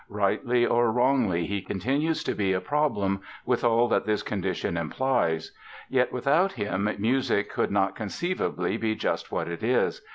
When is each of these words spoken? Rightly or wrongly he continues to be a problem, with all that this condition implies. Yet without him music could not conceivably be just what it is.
Rightly 0.09 0.65
or 0.65 0.91
wrongly 0.91 1.45
he 1.45 1.61
continues 1.61 2.23
to 2.23 2.33
be 2.33 2.53
a 2.53 2.59
problem, 2.59 3.21
with 3.45 3.63
all 3.63 3.87
that 3.89 4.03
this 4.03 4.23
condition 4.23 4.75
implies. 4.75 5.51
Yet 5.91 6.11
without 6.11 6.53
him 6.53 6.89
music 6.97 7.51
could 7.51 7.69
not 7.69 7.95
conceivably 7.95 8.77
be 8.77 8.95
just 8.95 9.31
what 9.31 9.47
it 9.47 9.61
is. 9.61 10.01